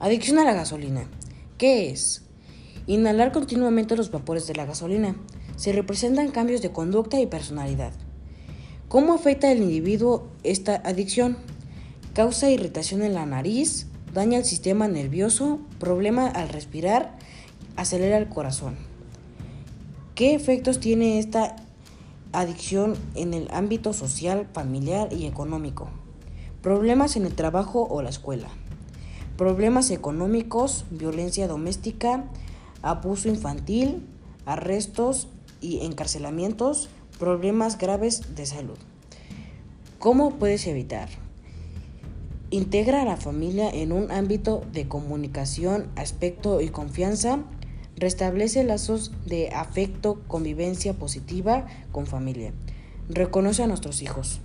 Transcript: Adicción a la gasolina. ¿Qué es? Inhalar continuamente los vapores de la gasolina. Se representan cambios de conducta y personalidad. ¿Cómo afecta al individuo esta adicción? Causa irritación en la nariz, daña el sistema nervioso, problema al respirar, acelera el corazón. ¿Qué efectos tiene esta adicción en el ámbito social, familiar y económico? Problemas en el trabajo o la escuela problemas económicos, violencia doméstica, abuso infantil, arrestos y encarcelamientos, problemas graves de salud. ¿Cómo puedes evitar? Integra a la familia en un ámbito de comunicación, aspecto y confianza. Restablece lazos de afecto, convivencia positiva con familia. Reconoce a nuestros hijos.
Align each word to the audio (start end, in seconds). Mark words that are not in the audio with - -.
Adicción 0.00 0.38
a 0.38 0.44
la 0.44 0.54
gasolina. 0.54 1.08
¿Qué 1.58 1.90
es? 1.90 2.22
Inhalar 2.86 3.32
continuamente 3.32 3.96
los 3.96 4.12
vapores 4.12 4.46
de 4.46 4.54
la 4.54 4.64
gasolina. 4.64 5.16
Se 5.56 5.72
representan 5.72 6.30
cambios 6.30 6.62
de 6.62 6.70
conducta 6.70 7.18
y 7.18 7.26
personalidad. 7.26 7.92
¿Cómo 8.86 9.12
afecta 9.12 9.50
al 9.50 9.58
individuo 9.58 10.28
esta 10.44 10.76
adicción? 10.84 11.36
Causa 12.14 12.48
irritación 12.48 13.02
en 13.02 13.12
la 13.12 13.26
nariz, 13.26 13.88
daña 14.14 14.38
el 14.38 14.44
sistema 14.44 14.86
nervioso, 14.86 15.58
problema 15.80 16.28
al 16.28 16.48
respirar, 16.48 17.18
acelera 17.74 18.18
el 18.18 18.28
corazón. 18.28 18.76
¿Qué 20.14 20.32
efectos 20.32 20.78
tiene 20.78 21.18
esta 21.18 21.56
adicción 22.30 22.94
en 23.16 23.34
el 23.34 23.48
ámbito 23.50 23.92
social, 23.92 24.46
familiar 24.52 25.12
y 25.12 25.26
económico? 25.26 25.88
Problemas 26.62 27.16
en 27.16 27.26
el 27.26 27.34
trabajo 27.34 27.84
o 27.90 28.00
la 28.00 28.10
escuela 28.10 28.48
problemas 29.38 29.92
económicos, 29.92 30.84
violencia 30.90 31.46
doméstica, 31.46 32.24
abuso 32.82 33.28
infantil, 33.28 34.04
arrestos 34.44 35.28
y 35.60 35.86
encarcelamientos, 35.86 36.88
problemas 37.20 37.78
graves 37.78 38.34
de 38.34 38.46
salud. 38.46 38.76
¿Cómo 40.00 40.34
puedes 40.34 40.66
evitar? 40.66 41.08
Integra 42.50 43.02
a 43.02 43.04
la 43.04 43.16
familia 43.16 43.70
en 43.70 43.92
un 43.92 44.10
ámbito 44.10 44.64
de 44.72 44.88
comunicación, 44.88 45.86
aspecto 45.94 46.60
y 46.60 46.70
confianza. 46.70 47.44
Restablece 47.96 48.64
lazos 48.64 49.12
de 49.24 49.50
afecto, 49.50 50.20
convivencia 50.26 50.94
positiva 50.94 51.66
con 51.92 52.06
familia. 52.06 52.52
Reconoce 53.08 53.62
a 53.62 53.68
nuestros 53.68 54.02
hijos. 54.02 54.40